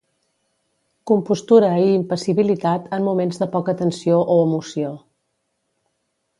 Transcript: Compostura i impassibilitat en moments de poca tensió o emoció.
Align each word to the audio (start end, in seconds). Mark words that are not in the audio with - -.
Compostura 1.11 1.69
i 1.81 1.85
impassibilitat 1.97 2.89
en 2.99 3.07
moments 3.09 3.41
de 3.43 3.49
poca 3.55 3.79
tensió 3.85 4.19
o 4.37 4.41
emoció. 4.49 4.91